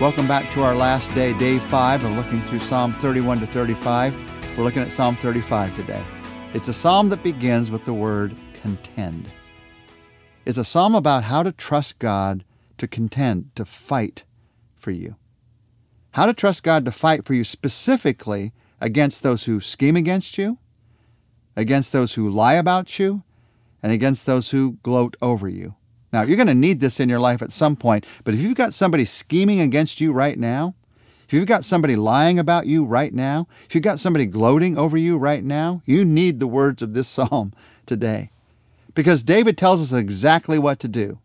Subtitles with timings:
[0.00, 4.56] Welcome back to our last day, day five of looking through Psalm 31 to 35.
[4.56, 6.02] We're looking at Psalm 35 today.
[6.54, 9.30] It's a psalm that begins with the word contend.
[10.46, 12.46] It's a psalm about how to trust God
[12.78, 14.24] to contend, to fight
[14.74, 15.16] for you.
[16.12, 20.56] How to trust God to fight for you specifically against those who scheme against you,
[21.56, 23.22] against those who lie about you,
[23.82, 25.74] and against those who gloat over you.
[26.12, 28.56] Now, you're going to need this in your life at some point, but if you've
[28.56, 30.74] got somebody scheming against you right now,
[31.24, 34.96] if you've got somebody lying about you right now, if you've got somebody gloating over
[34.96, 37.52] you right now, you need the words of this psalm
[37.86, 38.30] today.
[38.94, 41.20] Because David tells us exactly what to do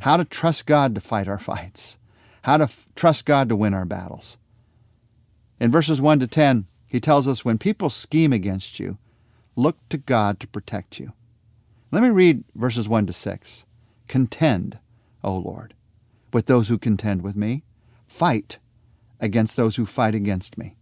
[0.00, 1.98] how to trust God to fight our fights,
[2.42, 4.36] how to f- trust God to win our battles.
[5.58, 8.98] In verses 1 to 10, he tells us when people scheme against you,
[9.56, 11.12] look to God to protect you.
[11.90, 13.64] Let me read verses 1 to 6.
[14.08, 14.80] Contend,
[15.22, 15.74] O Lord,
[16.32, 17.64] with those who contend with me.
[18.06, 18.58] Fight
[19.20, 20.76] against those who fight against me.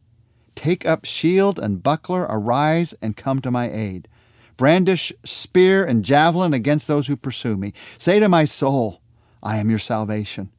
[0.54, 4.08] Take up shield and buckler, arise and come to my aid.
[4.56, 7.72] Brandish spear and javelin against those who pursue me.
[7.98, 9.00] Say to my soul,
[9.42, 10.50] I am your salvation.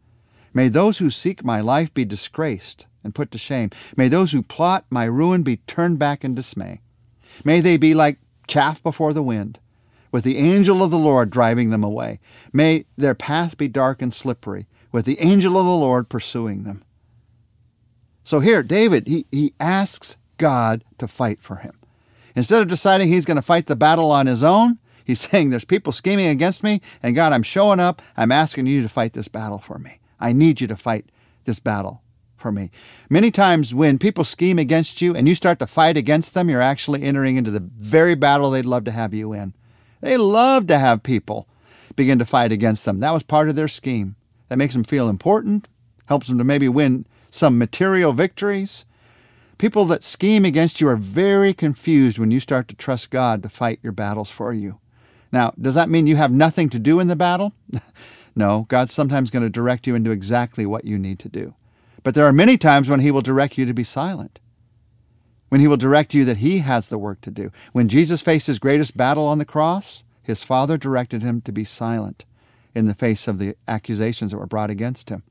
[0.54, 3.70] May those who seek my life be disgraced and put to shame.
[3.98, 6.82] May those who plot my ruin be turned back in dismay.
[7.44, 9.60] May they be like chaff before the wind,
[10.14, 12.20] with the angel of the Lord driving them away.
[12.54, 16.84] May their path be dark and slippery, with the angel of the Lord pursuing them.
[18.24, 21.74] So here, David, he, he asks God to fight for him.
[22.36, 25.66] Instead of deciding he's going to fight the battle on his own, he's saying, There's
[25.66, 28.02] people scheming against me, and God, I'm showing up.
[28.16, 30.00] I'm asking you to fight this battle for me.
[30.20, 31.08] I need you to fight
[31.46, 32.04] this battle
[32.38, 32.70] for me.
[33.10, 36.62] Many times when people scheme against you and you start to fight against them, you're
[36.62, 39.56] actually entering into the very battle they'd love to have you in.
[40.04, 41.48] They love to have people
[41.96, 43.00] begin to fight against them.
[43.00, 44.18] That was part of their scheme.
[44.50, 45.70] That makes them feel important,
[46.08, 48.84] helps them to maybe win some material victories.
[49.58, 53.50] People that scheme against you are very confused when you start to trust God to
[53.50, 54.82] fight your battles for you.
[55.32, 57.54] Now, does that mean you have nothing to do in the battle?
[58.36, 61.56] no, God's sometimes going to direct you into exactly what you need to do.
[62.04, 64.42] But there are many times when He will direct you to be silent,
[65.54, 67.52] when He will direct you that He has the work to do.
[67.74, 71.64] When Jesus faced His greatest battle on the cross, His Father directed Him to be
[71.64, 72.26] silent
[72.74, 75.22] in the face of the accusations that were brought against Him.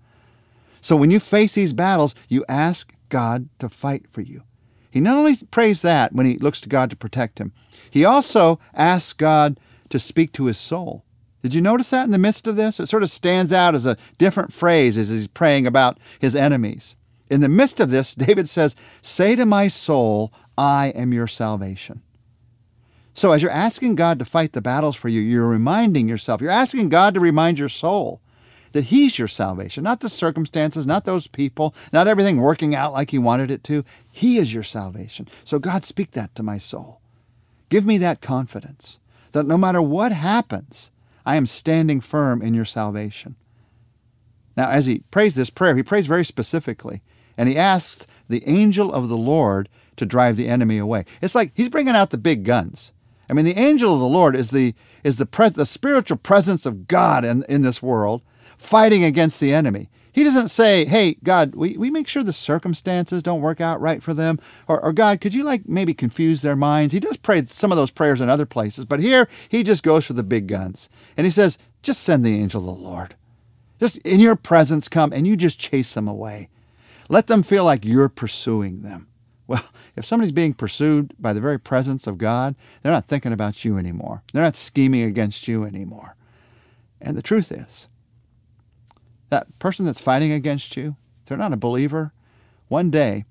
[0.80, 4.44] So when you face these battles, you ask God to fight for you.
[4.92, 7.50] He not only prays that when he looks to God to protect him,
[7.90, 11.04] he also asks God to speak to his soul.
[11.40, 12.78] Did you notice that in the midst of this?
[12.78, 16.94] It sort of stands out as a different phrase as he's praying about his enemies.
[17.32, 22.02] In the midst of this, David says, Say to my soul, I am your salvation.
[23.14, 26.50] So as you're asking God to fight the battles for you, you're reminding yourself, you're
[26.50, 28.20] asking God to remind your soul
[28.72, 33.10] that He's your salvation, not the circumstances, not those people, not everything working out like
[33.10, 33.82] He wanted it to.
[34.10, 35.26] He is your salvation.
[35.42, 37.00] So, God, speak that to my soul.
[37.70, 39.00] Give me that confidence
[39.32, 40.90] that no matter what happens,
[41.24, 43.36] I am standing firm in your salvation.
[44.54, 47.00] Now, as he prays this prayer, he prays very specifically,
[47.36, 51.04] and he asks the angel of the Lord to drive the enemy away.
[51.20, 52.92] It's like he's bringing out the big guns.
[53.28, 56.66] I mean, the angel of the Lord is the is the, pres- the spiritual presence
[56.66, 58.24] of God in, in this world
[58.56, 59.88] fighting against the enemy.
[60.12, 64.02] He doesn't say, hey, God, we, we make sure the circumstances don't work out right
[64.02, 64.38] for them.
[64.68, 66.92] Or, or, God, could you like maybe confuse their minds?
[66.92, 70.06] He does pray some of those prayers in other places, but here he just goes
[70.06, 70.90] for the big guns.
[71.16, 73.14] And he says, just send the angel of the Lord.
[73.80, 76.50] Just in your presence come and you just chase them away.
[77.08, 79.08] Let them feel like you're pursuing them.
[79.46, 79.64] Well,
[79.96, 83.78] if somebody's being pursued by the very presence of God, they're not thinking about you
[83.78, 84.22] anymore.
[84.32, 86.16] They're not scheming against you anymore.
[87.00, 87.88] And the truth is,
[89.28, 90.96] that person that's fighting against you,
[91.26, 92.12] they're not a believer,
[92.68, 93.24] one day,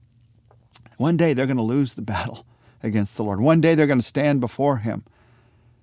[0.97, 2.45] one day they're going to lose the battle
[2.83, 3.39] against the Lord.
[3.39, 5.03] One day they're going to stand before Him.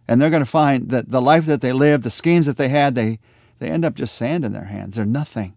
[0.06, 2.68] And they're going to find that the life that they lived, the schemes that they
[2.68, 3.18] had, they,
[3.58, 4.96] they end up just sand in their hands.
[4.96, 5.54] They're nothing.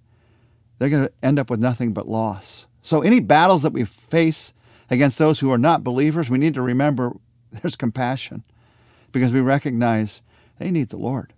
[0.82, 2.66] They're going to end up with nothing but loss.
[2.82, 4.52] So, any battles that we face
[4.90, 7.12] against those who are not believers, we need to remember
[7.52, 8.44] there's compassion
[9.12, 10.24] because we recognize
[10.58, 11.34] they need the Lord.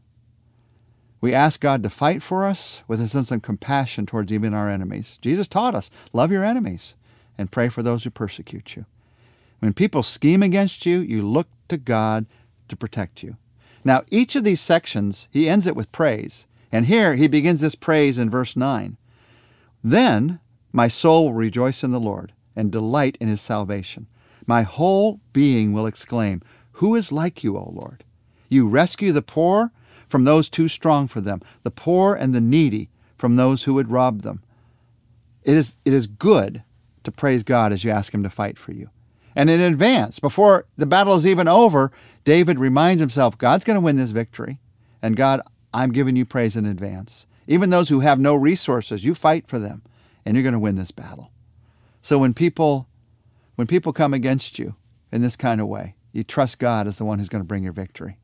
[1.19, 4.69] We ask God to fight for us with a sense of compassion towards even our
[4.69, 5.19] enemies.
[5.21, 6.95] Jesus taught us love your enemies
[7.37, 8.85] and pray for those who persecute you.
[9.59, 12.27] When people scheme against you, you look to God
[12.69, 13.35] to protect you.
[13.83, 16.47] Now, each of these sections, he ends it with praise.
[16.71, 18.95] And here he begins this praise in verse 9.
[19.83, 20.39] Then
[20.71, 24.07] my soul will rejoice in the Lord and delight in his salvation.
[24.45, 26.41] My whole being will exclaim,
[26.73, 28.03] Who is like you, O Lord?
[28.49, 29.71] You rescue the poor
[30.07, 33.91] from those too strong for them, the poor and the needy from those who would
[33.91, 34.43] rob them.
[35.43, 36.63] it is, it is good
[37.03, 38.89] to praise God as you ask Him to fight for you.
[39.35, 41.91] And in advance, before the battle is even over,
[42.23, 44.59] David reminds himself God's going to win this victory.
[45.01, 45.41] And God,
[45.73, 47.25] I'm giving you praise in advance.
[47.47, 49.81] Even those who have no resources, you fight for them,
[50.25, 51.31] and you're going to win this battle.
[52.01, 52.87] So when people
[53.55, 54.75] when people come against you
[55.11, 57.63] in this kind of way, you trust God as the one who's going to bring
[57.63, 58.17] your victory.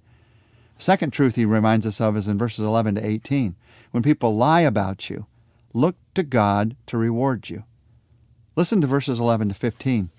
[0.77, 3.55] The second truth he reminds us of is in verses 11 to 18.
[3.91, 5.27] When people lie about you,
[5.73, 7.63] look to God to reward you.
[8.55, 10.09] Listen to verses 11 to 15.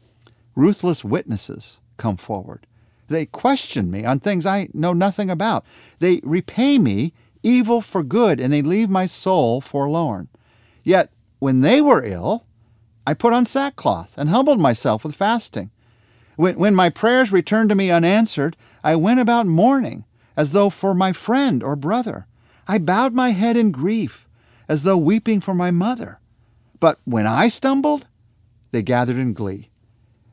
[0.54, 2.66] Ruthless witnesses come forward.
[3.08, 5.64] They question me on things I know nothing about.
[5.98, 7.12] They repay me
[7.42, 10.28] evil for good, and they leave my soul forlorn.
[10.82, 12.44] Yet, when they were ill,
[13.06, 15.70] I put on sackcloth and humbled myself with fasting.
[16.36, 20.04] When, when my prayers returned to me unanswered, I went about mourning,
[20.36, 22.26] as though for my friend or brother.
[22.68, 24.28] I bowed my head in grief,
[24.68, 26.20] as though weeping for my mother.
[26.78, 28.06] But when I stumbled,
[28.70, 29.70] they gathered in glee.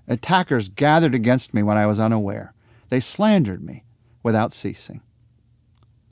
[0.07, 2.53] Attackers gathered against me when I was unaware.
[2.89, 3.83] They slandered me
[4.23, 5.01] without ceasing.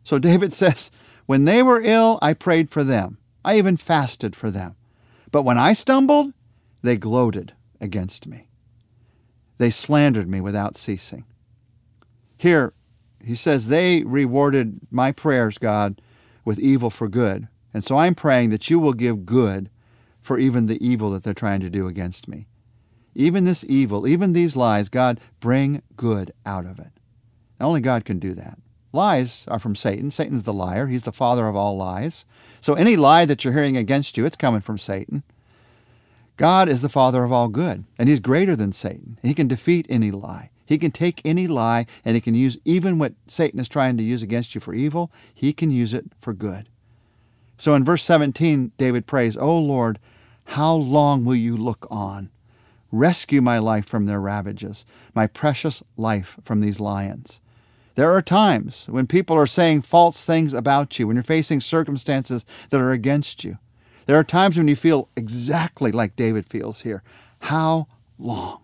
[0.06, 0.90] So David says,
[1.26, 3.18] When they were ill, I prayed for them.
[3.44, 4.76] I even fasted for them.
[5.32, 6.34] But when I stumbled,
[6.82, 8.48] they gloated against me.
[9.58, 11.26] They slandered me without ceasing.
[12.38, 12.74] Here,
[13.24, 16.02] he says, They rewarded my prayers, God,
[16.46, 17.48] with evil for good.
[17.74, 19.70] And so I'm praying that you will give good
[20.22, 22.48] for even the evil that they're trying to do against me.
[23.14, 26.92] Even this evil, even these lies, God, bring good out of it.
[27.60, 28.58] Only God can do that.
[28.96, 30.10] Lies are from Satan.
[30.10, 30.88] Satan's the liar.
[30.88, 32.26] He's the father of all lies.
[32.62, 35.24] So any lie that you're hearing against you, it's coming from Satan.
[36.38, 39.20] God is the father of all good, and he's greater than Satan.
[39.22, 40.50] He can defeat any lie.
[40.66, 44.04] He can take any lie and he can use even what Satan is trying to
[44.04, 46.70] use against you for evil, he can use it for good.
[47.58, 50.00] So in verse 17, David prays, O Lord,
[50.46, 52.30] how long will you look on?
[52.92, 57.42] Rescue my life from their ravages, my precious life from these lions.
[57.96, 62.46] There are times when people are saying false things about you, when you're facing circumstances
[62.70, 63.58] that are against you.
[64.06, 67.02] There are times when you feel exactly like David feels here.
[67.40, 67.88] How
[68.20, 68.62] long?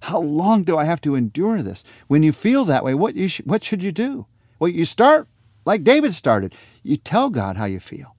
[0.00, 1.82] How long do I have to endure this?
[2.08, 4.26] When you feel that way, what, you sh- what should you do?
[4.58, 5.28] Well, you start
[5.64, 6.54] like David started.
[6.82, 8.14] You tell God how you feel.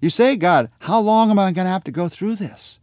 [0.00, 2.80] You say, God, how long am I going to have to go through this?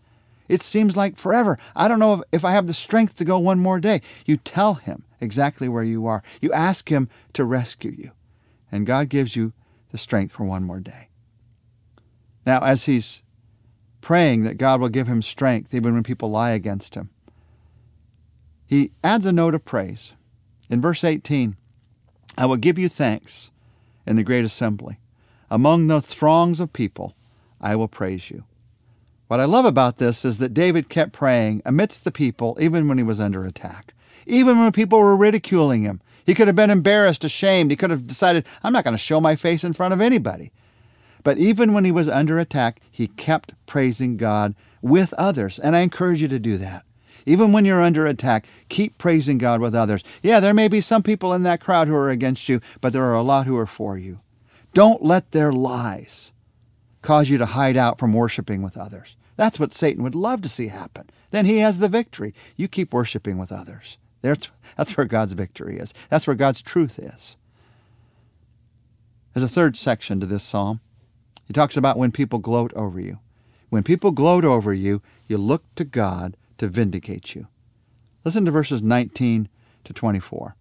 [0.49, 1.57] It seems like forever.
[1.75, 4.01] I don't know if, if I have the strength to go one more day.
[4.25, 6.21] You tell Him exactly where you are.
[6.41, 8.11] You ask Him to rescue you.
[8.71, 9.53] And God gives you
[9.91, 11.09] the strength for one more day.
[12.45, 13.23] Now, as he's
[14.01, 17.09] praying that God will give him strength even when people lie against him,
[18.65, 20.15] he adds a note of praise.
[20.69, 21.55] In verse 18,
[22.37, 23.51] I will give you thanks
[24.05, 24.99] in the great assembly.
[25.49, 27.15] Among the throngs of people,
[27.59, 28.45] I will praise you.
[29.29, 32.97] What I love about this is that David kept praying amidst the people, even when
[32.97, 33.93] he was under attack.
[34.25, 37.69] Even when people were ridiculing him, he could have been embarrassed, ashamed.
[37.69, 40.51] He could have decided, I'm not going to show my face in front of anybody.
[41.23, 45.59] But even when he was under attack, he kept praising God with others.
[45.59, 46.81] And I encourage you to do that.
[47.27, 50.03] Even when you're under attack, keep praising God with others.
[50.23, 53.03] Yeah, there may be some people in that crowd who are against you, but there
[53.03, 54.21] are a lot who are for you.
[54.73, 56.33] Don't let their lies
[57.03, 59.15] cause you to hide out from worshiping with others.
[59.39, 61.09] That's what Satan would love to see happen.
[61.31, 62.33] Then he has the victory.
[62.57, 63.97] You keep worshiping with others.
[64.19, 65.93] That's, that's where God's victory is.
[66.09, 67.37] That's where God's truth is.
[69.33, 70.81] There's a third section to this psalm.
[71.47, 73.19] He talks about when people gloat over you.
[73.69, 77.47] When people gloat over you, you look to God to vindicate you.
[78.25, 79.47] Listen to verses 19
[79.85, 80.57] to 24.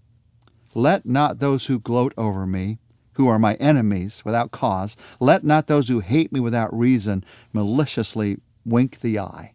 [0.73, 2.79] Let not those who gloat over me,
[3.15, 8.39] who are my enemies without cause, let not those who hate me without reason maliciously
[8.69, 9.55] wink the eye.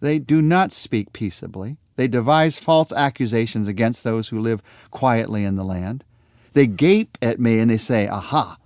[0.00, 1.78] They do not speak peaceably.
[1.96, 6.04] They devise false accusations against those who live quietly in the land.
[6.52, 8.56] They gape at me and they say, Aha!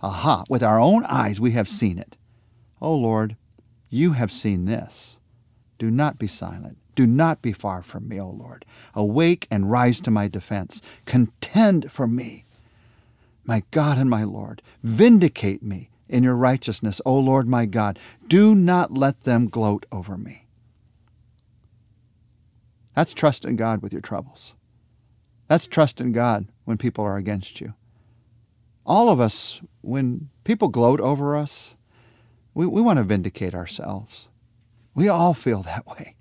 [0.00, 2.16] Aha, with our own eyes we have seen it.
[2.80, 3.36] O oh Lord,
[3.90, 5.18] you have seen this.
[5.78, 6.78] Do not be silent.
[6.94, 8.64] Do not be far from me, O Lord.
[8.94, 10.82] Awake and rise to my defense.
[11.04, 12.44] Contend for me.
[13.44, 17.98] My God and my Lord, vindicate me in your righteousness, O Lord my God.
[18.26, 20.46] Do not let them gloat over me.
[22.94, 24.54] That's trust in God with your troubles.
[25.46, 27.74] That's trust in God when people are against you
[28.88, 31.76] all of us, when people gloat over us,
[32.54, 34.30] we, we want to vindicate ourselves.
[34.94, 36.16] We all feel that way.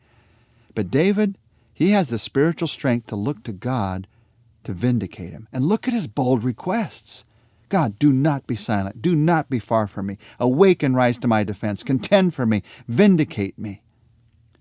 [0.75, 1.39] But David,
[1.73, 4.05] he has the spiritual strength to look to God
[4.65, 5.47] to vindicate him.
[5.53, 7.23] And look at his bold requests.
[7.69, 9.01] God, do not be silent.
[9.01, 10.17] Do not be far from me.
[10.39, 11.83] Awake and rise to my defense.
[11.83, 12.61] Contend for me.
[12.87, 13.81] Vindicate me.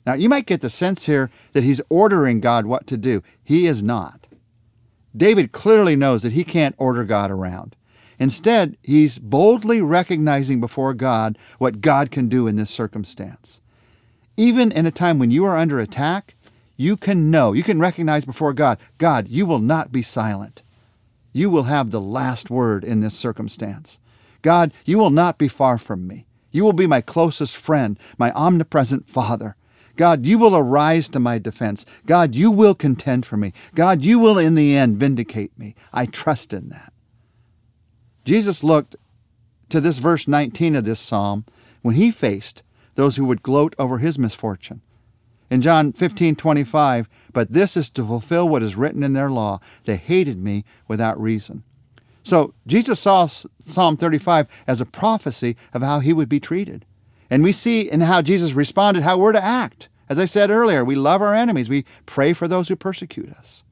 [0.05, 3.23] Now, you might get the sense here that he's ordering God what to do.
[3.43, 4.29] He is not.
[5.17, 7.75] David clearly knows that he can't order God around.
[8.19, 13.61] Instead, he's boldly recognizing before God what God can do in this circumstance.
[14.37, 16.35] Even in a time when you are under attack,
[16.77, 20.63] you can know, you can recognize before God, God, you will not be silent.
[21.37, 24.01] You will have the last word in this circumstance.
[24.41, 26.25] God, you will not be far from me.
[26.51, 29.55] You will be my closest friend, my omnipresent Father.
[29.97, 31.85] God, you will arise to my defense.
[32.07, 33.53] God, you will contend for me.
[33.75, 35.75] God, you will in the end vindicate me.
[35.93, 36.95] I trust in that.
[38.25, 38.97] Jesus looked
[39.69, 41.45] to this verse 19 of this psalm
[41.83, 42.63] when he faced
[42.95, 44.81] those who would gloat over his misfortune.
[45.51, 49.61] In John 15, 25, but this is to fulfill what is written in their law.
[49.85, 51.63] They hated me without reason.
[52.23, 56.85] So Jesus saw Psalm 35 as a prophecy of how he would be treated.
[57.31, 59.89] And we see in how Jesus responded how we're to act.
[60.09, 63.65] As I said earlier, we love our enemies, we pray for those who persecute us.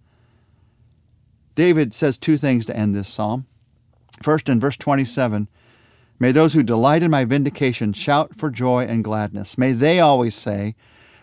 [1.54, 3.46] David says two things to end this psalm.
[4.22, 5.48] First, in verse 27,
[6.18, 9.56] may those who delight in my vindication shout for joy and gladness.
[9.58, 10.74] May they always say,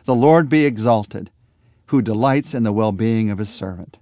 [0.06, 1.30] The Lord be exalted,
[1.88, 4.00] who delights in the well being of his servant.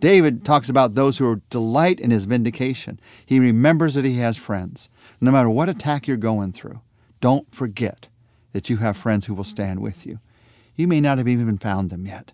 [0.00, 3.00] David talks about those who delight in his vindication.
[3.26, 4.88] He remembers that he has friends.
[5.20, 6.80] No matter what attack you're going through,
[7.20, 8.08] don't forget
[8.52, 10.20] that you have friends who will stand with you.
[10.76, 12.32] You may not have even found them yet.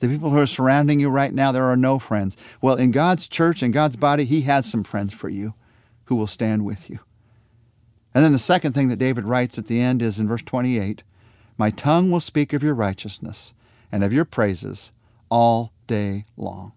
[0.00, 2.36] The people who are surrounding you right now, there are no friends.
[2.60, 5.54] Well, in God's church and God's body, He has some friends for you
[6.04, 7.00] who will stand with you.
[8.14, 11.02] And then the second thing that David writes at the end is in verse 28
[11.58, 13.52] My tongue will speak of your righteousness
[13.90, 14.92] and of your praises
[15.28, 16.72] all day long.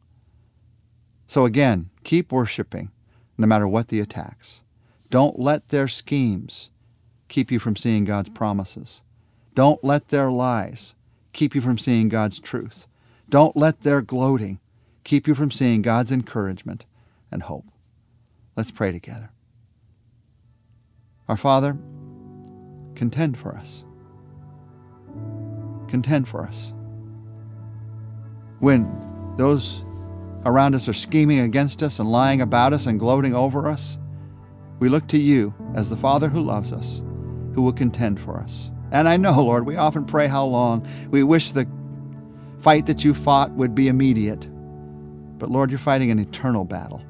[1.28, 2.92] So again, keep worshiping
[3.38, 4.64] no matter what the attacks.
[5.10, 6.72] Don't let their schemes
[7.28, 9.04] keep you from seeing God's promises.
[9.54, 10.96] Don't let their lies
[11.32, 12.88] keep you from seeing God's truth.
[13.30, 14.60] Don't let their gloating
[15.04, 16.86] keep you from seeing God's encouragement
[17.32, 17.66] and hope.
[18.56, 19.32] Let's pray together.
[21.28, 21.78] Our Father,
[22.96, 23.86] contend for us.
[25.92, 26.74] Contend for us.
[28.60, 28.88] When
[29.38, 29.84] those
[30.46, 34.00] around us are scheming against us and lying about us and gloating over us,
[34.80, 37.04] we look to you as the Father who loves us,
[37.54, 38.72] who will contend for us.
[38.94, 40.88] And I know, Lord, we often pray how long.
[41.10, 41.68] We wish the
[42.60, 44.48] fight that you fought would be immediate.
[45.40, 47.04] But Lord, you're fighting an eternal battle,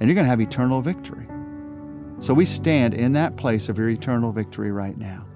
[0.00, 1.28] and you're going to have eternal victory.
[2.18, 5.26] So we stand in that place of your eternal victory right now.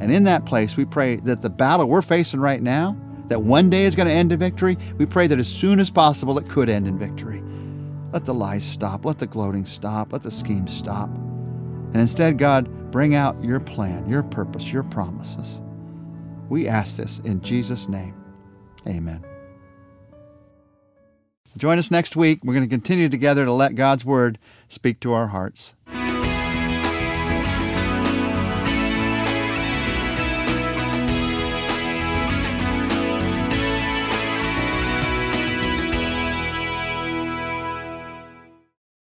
[0.00, 2.96] And in that place, we pray that the battle we're facing right now,
[3.28, 5.90] that one day is going to end in victory, we pray that as soon as
[5.90, 7.42] possible it could end in victory.
[8.12, 9.04] Let the lies stop.
[9.04, 10.12] Let the gloating stop.
[10.12, 11.08] Let the schemes stop.
[11.08, 15.62] And instead, God, bring out your plan, your purpose, your promises.
[16.48, 18.14] We ask this in Jesus' name.
[18.86, 19.24] Amen.
[21.56, 22.40] Join us next week.
[22.44, 24.38] We're going to continue together to let God's Word
[24.68, 25.74] speak to our hearts.